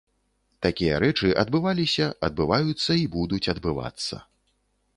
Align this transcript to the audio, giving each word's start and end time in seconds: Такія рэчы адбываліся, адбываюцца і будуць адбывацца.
Такія 0.65 0.95
рэчы 1.03 1.29
адбываліся, 1.43 2.07
адбываюцца 2.29 2.91
і 3.03 3.07
будуць 3.17 3.45
адбывацца. 3.57 4.15